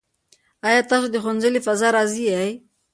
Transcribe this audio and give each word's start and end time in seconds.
آیا 0.67 0.81
ته 0.89 0.95
د 1.13 1.15
ښوونځي 1.23 1.49
له 1.53 1.59
فضا 1.65 1.87
راضي 1.95 2.23
یې؟ 2.31 2.47